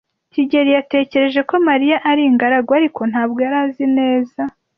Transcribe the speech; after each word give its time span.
kigeli 0.33 0.69
yatekereje 0.77 1.39
ko 1.49 1.55
Mariya 1.67 1.97
ari 2.09 2.21
ingaragu, 2.29 2.69
ariko 2.79 3.01
ntabwo 3.11 3.37
yari 3.45 3.57
azi 3.65 3.85
neza. 3.97 4.41